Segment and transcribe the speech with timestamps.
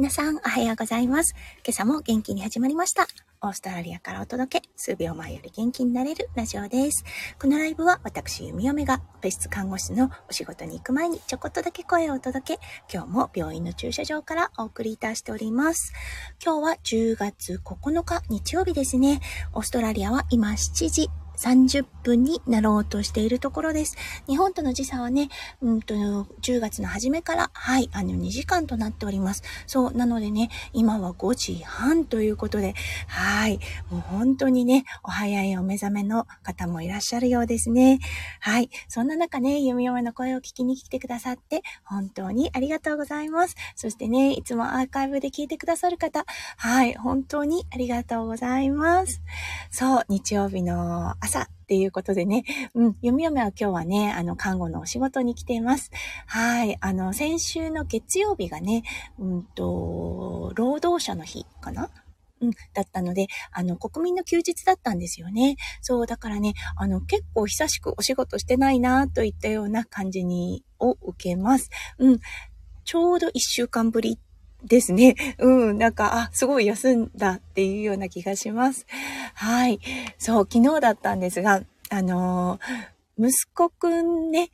[0.00, 1.34] 皆さん、おはようございます。
[1.62, 3.06] 今朝も元気に始まりました。
[3.42, 7.04] オーストラリアからお届け、数秒前より元気になれるラジオです。
[7.38, 12.60] このライブは私、弓嫁が別室看護師のお仕事に行く前にちょこっとだけ声をお届け、
[12.90, 15.92] 今日も病院の駐車場からお送りいたしております。
[16.42, 19.20] 今日は10月9日日曜日ですね。
[19.52, 21.10] オーストラリアは今7時
[21.40, 23.96] 30分になろうとしているところです。
[24.28, 25.28] 日本との時差はね、
[25.62, 29.42] うんと、10月の初めから、はい、あの、2時間となっております。
[29.66, 32.74] そう、なのでね、今は5時半ということで、
[33.06, 33.58] はい、
[33.90, 38.00] もう本当にね、お早いお目覚めの方もいらっしゃるようですね。
[38.40, 43.56] はい、そんな中ね、ゆみよめの声を聞きに来てくださって、本当にありがとうございます。
[43.76, 46.24] そしてね、いつもアーカイブで聞いてくださる方、
[46.56, 49.22] はい、本当にありがとうございます。
[49.70, 55.92] そう、日曜日の朝っていうことでね、うん、読み読めは今日はね、あの、看護のお仕事に来ています。
[56.26, 56.76] はい。
[56.80, 58.82] あの、先週の月曜日がね、
[59.18, 61.88] うんと、労働者の日かな？
[62.40, 65.56] うん、だったので、あの、国民の休日だったんですよね。
[65.82, 71.70] そう、だからね、あの、結構久しくお仕事してないなといったような感じに、を受けます。
[71.98, 72.20] うん、
[72.84, 74.18] ちょうど一週間ぶり
[74.64, 75.14] ですね。
[75.38, 78.86] うん、なんか、あ、すごい休んだっていうような気がします。
[79.34, 79.80] はい。
[80.18, 84.50] そう、昨日だったんですが、あのー、息子くんね、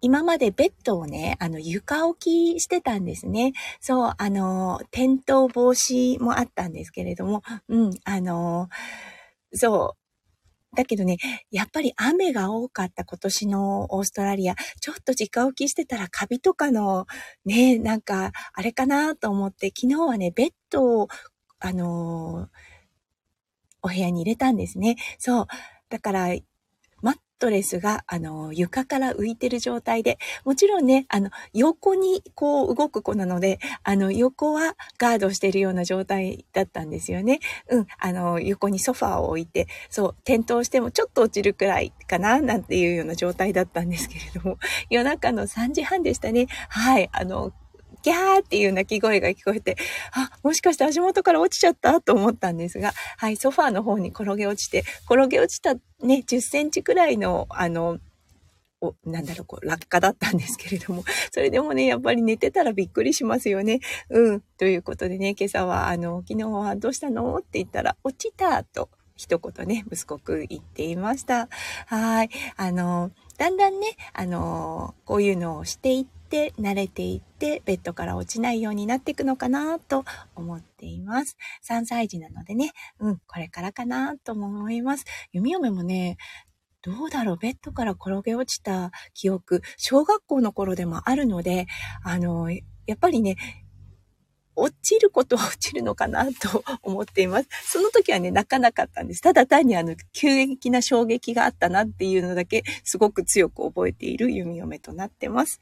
[0.00, 3.52] 今までベッドをね、あの、床置きしてたんですね。
[3.80, 10.01] そう、あのー、転倒防止もあったんですけれども、うん、あのー、そう、
[10.74, 11.18] だけどね、
[11.50, 17.06] やっぱり雨が多かった今年のオーストラリア、ちょっと直置きしてたらカビとかの
[17.44, 21.08] ね、なんか、あれかなと思って、昨日はね、ベッドを、
[21.58, 22.48] あのー、
[23.82, 24.96] お部屋に入れたんですね。
[25.18, 25.46] そう。
[25.90, 26.28] だから、
[27.42, 37.40] トレスが、あの、床から浮いてる状態で、もちろんね、あの、横にこう動く子なので、あの、横はガードしてるような状態だったんですよね。
[37.68, 44.58] うん、あの、横にソファーを置いて、そう、転倒してもちょっと落ちるくらいかな、なんていうような状態だったんですけれども、
[44.88, 46.46] 夜中の3時半でしたね。
[46.68, 47.52] はい、あの、
[48.02, 49.76] ギャーっていう鳴き声が聞こえて、
[50.12, 52.00] あ、もしかして足元から落ちちゃった？
[52.00, 57.98] と思ったんですが、はい、ソファーの方に転げ落ちて、転げ落ちたね、10センチくらいの、あの、
[58.80, 63.78] お、なんだろう、こう、落下だったんですけれども、それでもね、やっぱり寝てたらびっくりしますよね。
[64.10, 64.40] うん。
[64.58, 67.36] ということでね、今朝は、あの、昨日はどうしたの？
[67.36, 68.90] って言ったら、落ちたと、
[69.22, 71.48] 一言ね、息子くん言っていました。
[71.86, 72.30] はい。
[72.56, 81.36] あの、だんだんね、あの、こういうのをしていって、慣れていってベッドから落ちないようになっていくのかなと思っています。
[81.68, 85.04] 3歳児なのでね、うん、これからかなと思います。
[85.32, 86.16] 弓嫁もね、
[86.80, 91.66] どうだろうベッドから転げ落ちた記憶、小学校の頃でもあるので、
[92.02, 92.58] あの、や
[92.94, 93.36] っぱりね、
[94.54, 97.48] 落ちることは落ちるのかなと思っています。
[97.64, 99.22] その時はね、泣かなかったんです。
[99.22, 105.60] ただ単にあの、急激な衝撃があったなっていうのだけ、すごく強く覚えている弓嫁となってます。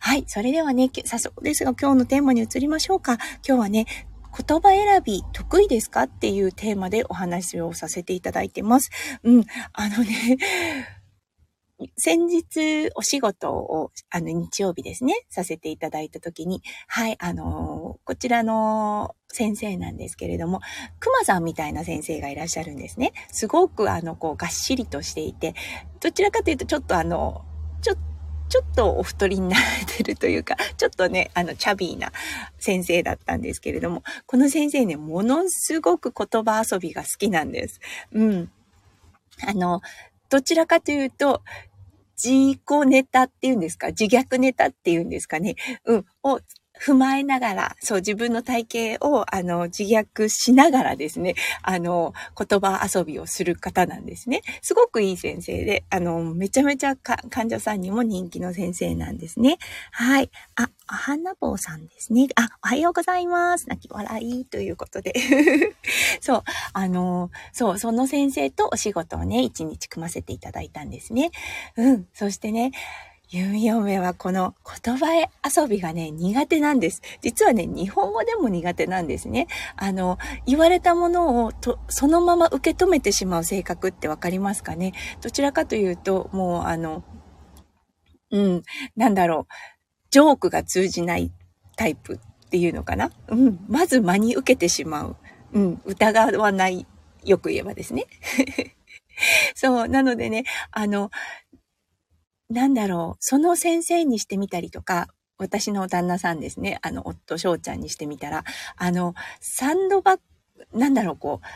[0.00, 0.24] はい。
[0.26, 3.14] それではね、早速ですが今日のテーマに移りましょうか。
[3.46, 3.86] 今日はね、
[4.36, 8.90] 言葉選び得意ですかっていうテーマでお話をさせていただいてます。
[9.22, 9.44] うん。
[9.72, 10.38] あのね、
[11.96, 20.60] 先日お仕事を、あの、日曜日ですね、させていただいたときに、はい、あのこちらの先生なんですけれども、
[21.00, 23.12] 熊さんみたいな先生がいらっしゃるんですね。
[23.30, 25.54] すごく、あの、こう、がっしりとしていて、
[26.00, 27.44] どちらかというと、ちょっとあの、
[27.82, 28.00] ちょっと、
[28.48, 32.12] ちょっとお太りになれてるというか、ちょっとね、あの、チャビーな
[32.58, 37.80] 先生だったんですけれども、この先生ね、ものすごく言葉遊びが好きなんです。
[38.12, 38.50] うん。
[39.44, 39.80] あの、
[40.28, 41.42] どちらかというと、
[42.22, 43.88] 自己ネタっていうんですか？
[43.88, 45.54] 自虐ネタっていうんですかね？
[45.84, 46.06] うん。
[46.22, 46.40] を
[46.80, 54.42] 踏まえながら、そう、自分の体型を、あの、自虐しながらですね、あの、言葉遊びをする方なんですね。
[54.62, 59.58] すごくいい先生で、あの、めちゃめちゃ患者さんにも人気の先生なんですね。
[59.90, 60.30] はい。
[60.54, 62.28] あ、お花坊さんですね。
[62.36, 63.68] あ、おはようございます。
[63.68, 65.14] 泣き笑いということで。
[66.20, 66.42] そう、
[66.72, 71.30] あの、そう、その先生とお仕事をね、一日組ませていただいたんですね。
[71.76, 72.06] うん。
[72.12, 72.72] そしてね、
[73.28, 75.06] 弓嫁はこの言葉
[75.44, 77.02] 遊びがね、苦手なんです。
[77.22, 79.48] 実はね、日本語でも苦手なんですね。
[79.74, 84.92] あの、言われたものをと、そのまま受け止めてしまう性格ってわかりますかね？
[85.22, 87.02] どちらかというと、もうあの、
[88.30, 88.62] うん、
[88.94, 89.52] なんだろう、
[90.10, 91.32] ジョークが通じない
[91.76, 93.10] タイプっていうのかな？
[93.26, 95.16] うん、まず真に受けてしまう。
[95.52, 96.86] うん、疑わない。
[97.24, 98.06] よく言えばですね。
[99.54, 101.10] そう、なのでね、あの、
[102.48, 105.08] なんだろう、その先生にしてみたりとか、
[105.38, 108.44] 私の旦那さんですね、あの、夫翔ちゃんにしてみたら、
[108.76, 110.20] あの、サンドバッ
[110.72, 111.46] グ、なんだろう、こう、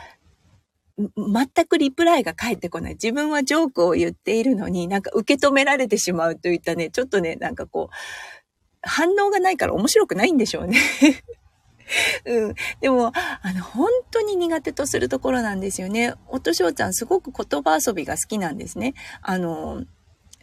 [0.97, 2.93] 全くリプライが返ってこない。
[2.93, 7.95] 自分はジョークを言っているのに、なんか受け止められてしまうといったね、ちょっとね、なんかこう、
[8.83, 10.77] 反応がないから面白くないんでしょうね。
[12.25, 12.55] うん。
[12.79, 16.13] でも、あの、本当に苦手とするところなんですよね。
[16.27, 18.93] 夫翔ちゃんすごく言葉遊びが好きなんですね。
[19.21, 19.83] あの、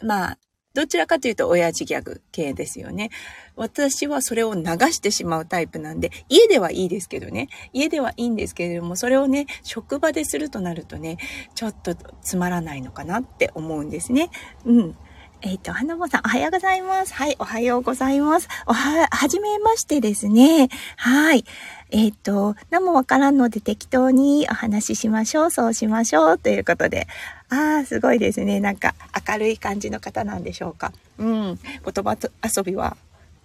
[0.02, 0.38] まあ、
[0.74, 3.10] どちらかというと親父ギャグ系ですよね。
[3.56, 4.62] 私はそれを流
[4.92, 7.48] してしまうタイプなんで、家ではいいですけどね。
[7.72, 11.18] 家ではいいんですけれども、それをね、職場でするとなるとね、
[11.54, 14.30] ちょっとつまらないのかなって思うんですね。
[14.64, 14.96] うん。
[15.40, 17.14] えっ、ー、と、花坊さん、おはようございます。
[17.14, 18.48] はい、おはようございます。
[18.66, 20.68] おは、はじめましてですね。
[20.96, 21.44] はい。
[21.90, 27.06] えっ、ー、と、何もわからんので適当にお話ししましょう、そうしましょう、ということで。
[27.50, 28.58] ああ、すごいですね。
[28.58, 28.96] なんか、
[29.28, 30.92] 明るい感じの方なんでしょうか。
[31.18, 31.56] うん。
[31.56, 32.16] 言葉
[32.56, 32.96] 遊びは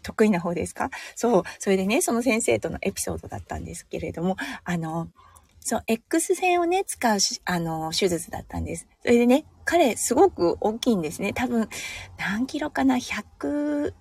[0.02, 0.90] 得意な方ですか？
[1.16, 1.44] そう。
[1.60, 5.10] それでね、その先生とのエピソードだったんですけれども、あの、
[5.60, 8.88] そう、X 線をね、使うあの、手術だったんです。
[9.04, 11.34] それでね、彼、すごく大きいんですね。
[11.34, 11.70] 多分、
[12.18, 13.94] 何キロかな ?100、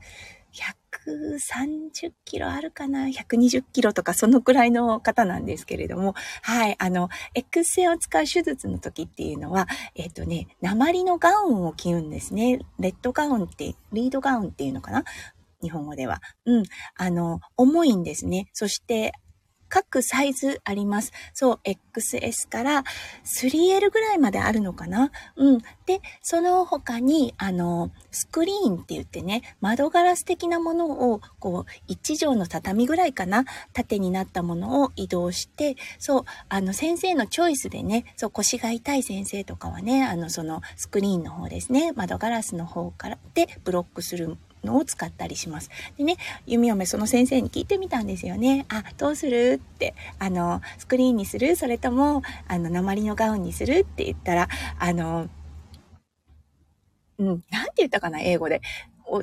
[0.53, 12.61] 130キロあるかな ?120 キロとかそのくらいの方なんですけれども、はい、あの、X 線を使う手術の時っていうのは、えっ、ー、とね、鉛のガウンを着るんですね。
[12.79, 15.05] レッドガウンって、リードガウンっていうのかな？
[15.63, 16.21] 日本語では。
[16.45, 16.65] うん。
[16.97, 18.49] あの、重いんですね。
[18.53, 19.13] そして、
[19.73, 21.13] 各サイズあります。
[21.33, 22.85] そう、XS から
[23.25, 25.59] 3L ぐらいまであるのかなうん。
[25.87, 45.71] で、その他に、あの、スクリーンって言ってね、窓ガラス的なものを、こう、一畳の畳ぐらいかな縦になったものを移動して、そう、あの、先生のチョイスでね、そう、腰が痛い先生とかはね、あの、その、スクリーンの方ですね、窓ガラスの方からでブロックするのを使ったりします。
[45.99, 46.17] でね、
[46.47, 48.67] 弓嫁その先生に聞いてみたんですよね。
[48.69, 49.61] あ、どうする？
[49.63, 51.57] って、あの、スクリーンにする？
[51.57, 53.81] それとも、あの、鉛のガウンにする？
[53.81, 54.49] って言ったら、
[54.79, 55.29] あの、
[57.19, 58.61] うん、なんて言ったかな、英語で。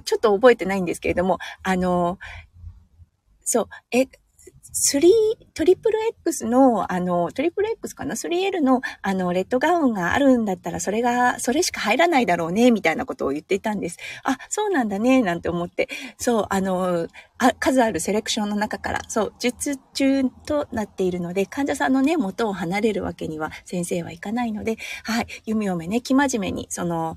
[0.05, 2.19] ちょっと覚えてないんですけれども、あの、
[3.43, 4.07] そう、え、
[4.73, 5.01] 3、
[5.53, 13.97] トリプル X の、あの、トリプル X かな ?3L の、あの、レッドガウンがあるんだったら、それが、それしか入らないだろうね、みたいなことを言っていたんです。
[14.23, 15.89] あ、そうなんだね、なんて思って。
[16.17, 17.07] そう、あの、
[17.39, 27.15] あ数あるセレクションの中から、そう、術中となっているので、患者さんのね、元を離れるわけには先生はいかないので、はい、弓嫁ね、生真面目に、その、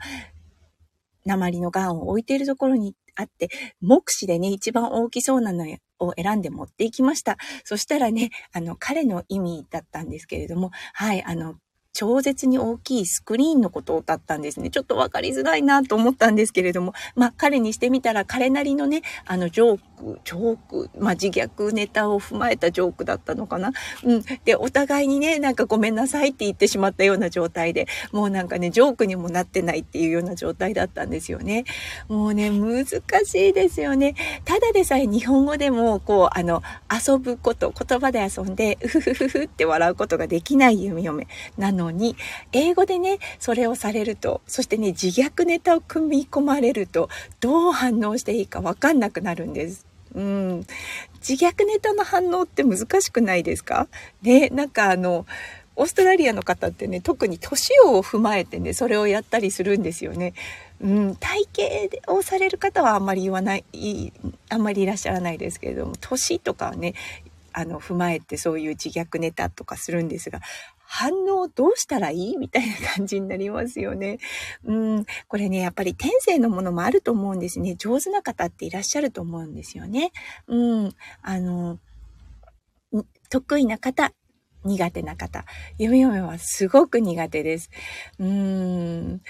[1.24, 3.48] 鉛のガンを置いているところにあって、
[3.80, 5.64] 目視でね、一番大きそうなの
[5.98, 7.36] を選んで持っていきました。
[7.64, 11.56] そしたらね、あの、彼の意味だったんですけれども、はい、あの、
[11.92, 14.70] 超絶に大きいスクリーンのことだったんですね。
[14.70, 23.72] ちょっとわかりづらいなと思ったんですけれども、まあ彼にしてみたら彼なりのね、あのジョーク、ジョーク、まあ自虐ネタを踏まえたジョークだったのかな。
[24.04, 24.24] うん。
[24.44, 31.64] で、お互いにね、なんかごめんなさいって言ってしまったような状態で、もうなんかね、ジョークにもなってないっていうような状態だったんですよね。
[32.08, 32.86] もうね、難
[33.24, 34.14] しいですよね。
[34.46, 41.26] ただでさえ日本語でも、こう、あの、遊ぶこと、言葉で遊んで、うふふふふって笑うことができない弓嫁
[41.58, 42.16] なののに、
[42.52, 47.08] 英語でね、それをされると、そしてね、自虐ネタを組み込まれると、
[47.40, 49.86] どう反応していいかわかんなくなるんです。
[50.14, 50.66] うん。
[51.26, 53.88] 自虐ネタの反応って難しくないですか？
[54.22, 55.26] ね、なんかあの、
[55.74, 60.34] オーストラリアの方ってね、特に年を踏まえてね、それをやったりするんですよね。
[60.82, 61.48] うん、体
[61.98, 63.64] 型をされる方はあんまり言わない、
[64.50, 66.94] あんまりいらっしゃらないですけれども、年とかはね、
[67.54, 70.40] あの、踏まえてそういう自虐ネタとかするんですが、
[70.94, 72.36] 反応どうしたらいい？
[72.36, 74.18] みたいな感じになりますよね。
[74.62, 77.76] うん、これね、やっぱり天性のものもあると思うんですね。
[77.76, 80.12] 上手な方っていらっしゃると思うんですよね。
[80.48, 81.78] うん、あの、
[83.30, 84.12] 得意な方、
[84.64, 85.46] 苦手な方。
[85.78, 87.70] 読み読めはすごく苦手です。
[88.18, 89.22] うーん。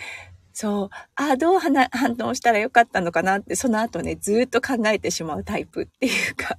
[0.53, 0.91] そう。
[1.15, 1.73] あ、どう反
[2.21, 6.59] 応したらよかったのかなって、その後ね、ずっと考えてしまうタイプっていうか。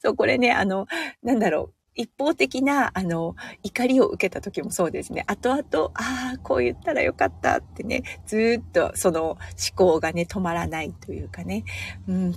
[0.00, 0.86] そう、これね、あの、
[1.24, 1.77] なんだろう。
[1.98, 5.24] 一方的な、あの、怒りを受けた時もそうですね。
[5.26, 9.38] 後々、ああ、こう言ったらよかったってね、ずっとその思
[9.74, 11.64] 考がね、止まらないというかね。
[12.06, 12.34] うん、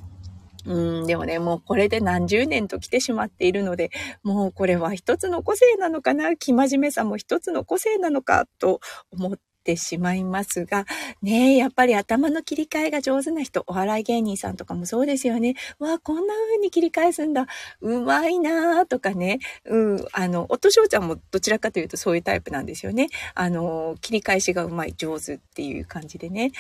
[0.66, 3.92] うん、でもね、もうこれで何十年と来てしまっているので、
[4.24, 8.48] もうこれは一つの個性なのかな、生真面目さも一つの個性なのか？
[8.58, 8.80] と
[9.12, 10.86] 思っってしまいますが、
[11.22, 15.56] ねやっぱり頭の切り替えが上手な人、お笑い芸人さんとかもそうですよね。
[15.80, 17.48] わあ、こんな風に切り返すんだ。
[17.82, 19.40] うまいなーとかね。
[19.66, 23.10] うん、あの、夫翔ちゃんもどちらかというとそういうタイプなんですよね。
[23.36, 26.52] あの、切り返しがうまい、上手っていう感じでね。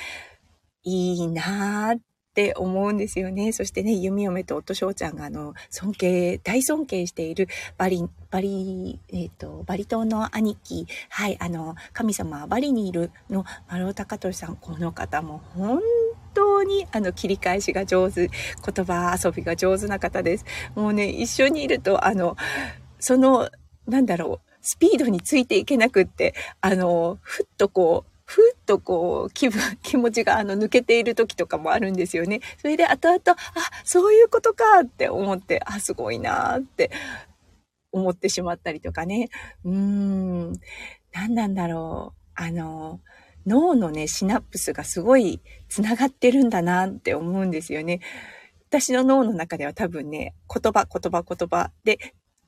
[0.84, 3.52] いいなーっって思うんですよね。
[3.52, 15.82] そしてね、弓嫁と夫翔ちゃんがあの、尊敬、大尊敬しているバリ、バリ、えっ、ー、と、バリ島の兄貴、はい、あの、神様はバリにいるの丸尾隆俊さん、この方も本
[16.34, 20.46] 当にあの切り返しが上手、言葉遊びが上手な方です。
[20.74, 22.38] もうね、一緒にいると、あの、
[22.98, 23.50] その、
[23.88, 32.40] なんだろう、スピードについていけなくって、あの、ふっとこう、ふっとこう、気分、気持ちがあの抜けている時とかもあるんですよね。
[32.62, 33.36] それで後々、あ、
[33.84, 36.92] そういうことかって思って、あ、すごいなって
[37.92, 39.28] 思ってしまったりとかね。
[39.66, 40.54] うーん、
[41.12, 42.22] 何なんだろう。
[42.36, 43.02] あの、
[43.46, 48.00] 脳のね、シナプスがすごい繋がってるんだなって思うんですよね。
[48.70, 52.00] 私の脳の中では多分ね、言葉、言葉、言葉で、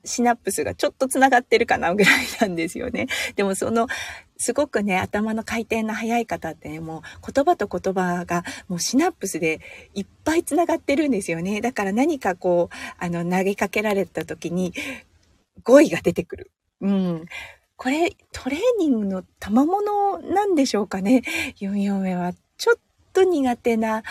[0.04, 3.06] シナプスがちょっと繋がってるかなぐらいなんですよね。
[3.36, 3.88] でもその、
[4.36, 9.60] すごくね、頭の回転の速い方ってね、もう言葉と言葉がもうシナプスで
[9.94, 11.60] いっぱい繋がってるんですよね。
[11.60, 14.74] だから何かこう、あの、投げかけられた時に
[15.62, 16.50] 語彙が出てくる。
[16.80, 17.26] うん。
[17.76, 21.22] これ、トレーニングの賜物なんでしょうかね。
[21.60, 22.76] 44名はちょっ
[23.12, 24.02] と苦手な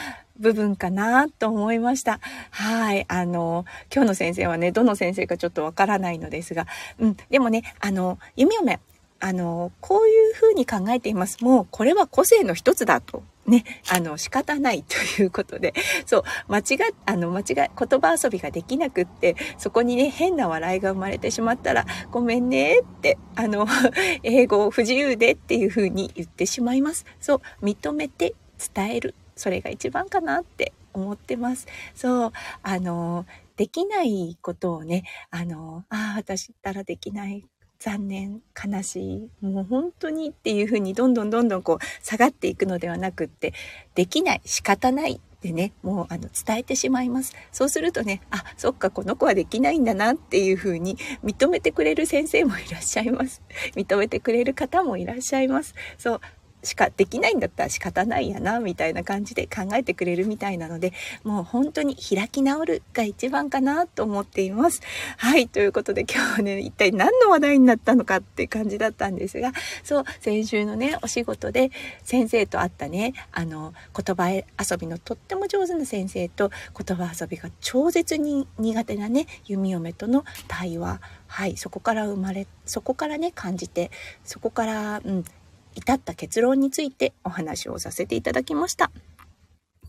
[0.43, 2.19] 部分かなと思いました。
[2.51, 3.05] はい。
[3.07, 6.67] あの、今日の先生はね、どの先生かちょっとわからないのですが、
[6.99, 7.17] うん。
[7.31, 8.79] でもね、あの、弓嫁、
[9.19, 11.43] あの、こういうふうに考えています。
[11.43, 13.23] もう、これは個性の一つだと。
[13.45, 15.73] ね、あの、仕方ないということで、
[16.05, 16.63] そう、間違、
[17.05, 23.67] あの、間違、言葉遊びができなくって、そこにね、変な笑いが生まれてしまったら、ごめんねって、あの、
[24.23, 27.05] 英語を不自由でっていうふうに言ってしまいます。
[27.19, 28.33] そう、認めて
[28.73, 29.15] 伝える。
[29.35, 31.67] それが一番かなって思ってます。
[31.95, 33.25] そう、あの、
[33.55, 37.45] できないことをね、あの、ああ、私ったらできない
[37.79, 43.53] 残念、悲しい、もう本当にっていうふうにどんどんどんどんこう下がっていくのではなくって、
[43.93, 47.35] できない、仕方ないってね、もうあの伝えてしまいます。
[47.51, 53.41] そうするとね、あ、そっか、この子はできないんだなっていうふうに認めてくれる先生もいらっしゃいます。
[53.75, 55.75] 認めてくれる方もいらっしゃいます。
[55.97, 56.21] そう、
[56.63, 60.93] しかできないんだったら仕方ないやな、みたいな感じで考えてくれるみたいなので、
[61.23, 64.81] もう本当に開き直るが一番かなと思っています。
[65.17, 69.51] はい、ということで今日はね、一体何の話題になったのかって感じだったんですが、
[69.83, 71.71] そう、先週のね、お仕事で
[72.03, 74.43] 先生と会ったね、あの、言葉遊
[74.77, 76.51] びのとっても上手な先生と
[76.85, 83.91] 言葉遊びが超絶に苦手なね、弓嫁との対話、はい、そこから生まれ、そこからね、感じて、
[84.23, 85.25] そこから、うん、
[85.75, 88.91] 至った結論についてお話をさせていただきました。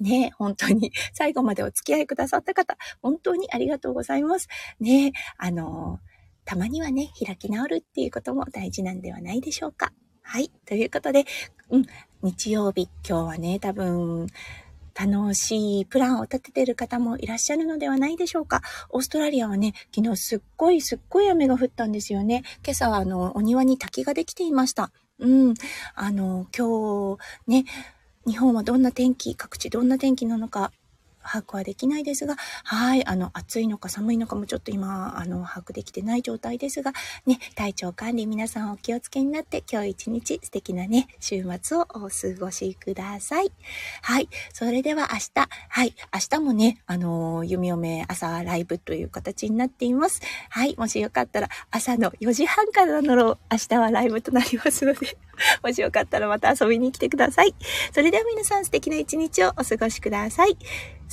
[0.00, 4.48] ね本当に 最後までお付き合いくださった方、本当にありがとうございます。
[4.80, 6.00] ねあの
[6.44, 9.92] たまにはね、開き直るっていうことも大事なんではないでしょうか。
[10.22, 10.50] はい。
[10.66, 11.24] ということで、
[11.70, 11.86] うん、
[12.22, 14.26] 日曜日、今日はね、多分、
[14.94, 18.62] 楽しいプランを立ててる方もいらっしゃるのではないでしょうか。
[18.90, 22.42] オーストラリアはね、昨日すっごいすっごい雨が降ったんですよね。
[22.64, 24.92] 今朝はあの、お庭に滝ができていました。
[25.18, 25.54] うん。
[25.94, 27.64] あの、今日ね、
[28.26, 30.72] 日本はどんな天気、各地どんな天気なのか、
[31.24, 36.92] 把握はできないですが、はい、あの、暑いのか寒いのかもちょっと今、あの、把握できてない状態ですが、
[37.26, 43.50] ね、体調管理皆さんお気をつけになって、今日一日素敵なね、週末をお過ごしください。
[44.02, 50.20] はい、それでは明日、はい、明日もね、あの、弓嫁朝ライブという形になっています。
[50.50, 55.16] はい、もしよかったら朝の4時半からの明日はライブとなりますので、
[55.62, 57.54] もしよかったらまた遊びに来てください。
[57.92, 60.56] それでは皆さん素敵な一日をお過ごしください。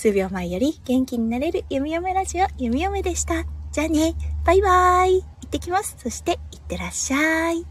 [0.02, 3.46] 数秒前より元気になれる弓嫁ラジオ弓嫁でした。
[3.72, 5.22] じゃあね、バイバーイ。
[5.22, 5.96] 行ってきます。
[6.00, 7.71] そして、いってらっしゃい。